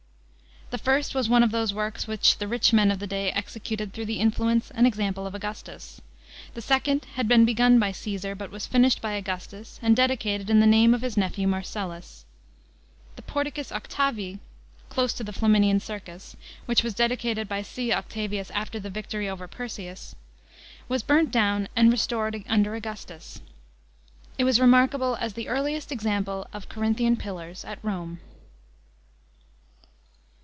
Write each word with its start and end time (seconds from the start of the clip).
The 0.71 0.77
first 0.77 1.13
was 1.13 1.27
one 1.27 1.43
of 1.43 1.51
those 1.51 1.73
works 1.73 2.07
which 2.07 2.37
the 2.37 2.47
rich 2.47 2.71
men 2.71 2.91
of 2.91 2.99
the 2.99 3.05
day 3.05 3.29
executed 3.33 3.91
through 3.91 4.05
the 4.05 4.21
influence 4.21 4.71
and 4.71 4.87
example 4.87 5.27
of 5.27 5.35
Augustus. 5.35 5.99
The 6.53 6.61
second 6.61 7.03
had 7.15 7.27
been 7.27 7.43
begun 7.43 7.77
by 7.77 7.91
Csesar, 7.91 8.37
but 8.37 8.51
was 8.51 8.67
finished 8.67 9.01
by 9.01 9.11
Augustus 9.15 9.79
and 9.81 9.97
dedicated 9.97 10.49
in 10.49 10.61
the 10.61 10.65
name 10.65 10.93
of 10.93 11.01
his 11.01 11.17
nephew 11.17 11.45
Marcellus. 11.45 12.23
The 13.17 13.21
Portions 13.21 13.69
Octavii 13.69 14.39
(close 14.87 15.11
to 15.15 15.25
the 15.25 15.33
Flaminian 15.33 15.81
Circus), 15.81 16.37
which 16.67 16.83
was 16.83 16.93
dedicated 16.93 17.49
by 17.49 17.63
Cn. 17.63 17.91
Octavius 17.91 18.49
after 18.51 18.79
the 18.79 18.89
victory 18.89 19.27
over 19.27 19.49
Perseus, 19.49 20.15
was 20.87 21.03
burnt 21.03 21.31
down 21.31 21.67
and 21.75 21.91
restored 21.91 22.45
un»ler 22.47 22.75
Augustus. 22.75 23.41
It 24.37 24.45
was 24.45 24.61
remarkable 24.61 25.17
as 25.17 25.33
the 25.33 25.49
earliest 25.49 25.91
example 25.91 26.47
of 26.53 26.69
Corinthian 26.69 27.17
pillars 27.17 27.65
at 27.65 27.77
Rome. 27.83 28.21